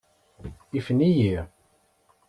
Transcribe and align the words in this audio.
Ifen-iyi. 0.79 1.35